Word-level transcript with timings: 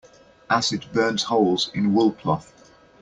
Acid 0.49 0.91
burns 0.93 1.21
holes 1.21 1.69
in 1.75 1.93
wool 1.93 2.13
cloth. 2.13 2.51